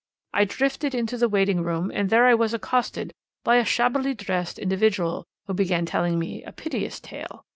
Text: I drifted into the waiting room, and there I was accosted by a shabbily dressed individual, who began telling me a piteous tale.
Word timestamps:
I 0.33 0.45
drifted 0.45 0.95
into 0.95 1.15
the 1.15 1.29
waiting 1.29 1.61
room, 1.61 1.91
and 1.93 2.09
there 2.09 2.25
I 2.25 2.33
was 2.33 2.55
accosted 2.55 3.13
by 3.43 3.57
a 3.57 3.63
shabbily 3.65 4.15
dressed 4.15 4.57
individual, 4.57 5.27
who 5.45 5.53
began 5.53 5.85
telling 5.85 6.17
me 6.17 6.41
a 6.43 6.51
piteous 6.51 6.99
tale. 6.99 7.45